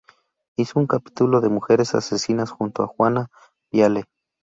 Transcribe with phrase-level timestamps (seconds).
[0.57, 3.29] Hizo un capítulo de Mujeres Asesinas junto a Juana
[3.71, 4.05] Viale.